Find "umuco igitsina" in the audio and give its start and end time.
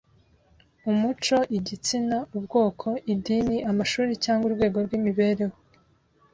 0.91-2.17